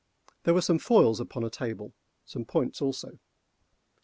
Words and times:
There 0.45 0.55
were 0.55 0.63
some 0.63 0.79
foils 0.79 1.19
upon 1.19 1.43
a 1.43 1.51
table—some 1.51 2.45
points 2.45 2.81
also. 2.81 3.19